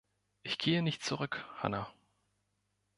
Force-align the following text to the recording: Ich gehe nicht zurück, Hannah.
Ich 0.41 0.57
gehe 0.57 0.81
nicht 0.81 1.03
zurück, 1.05 1.45
Hannah. 1.57 1.93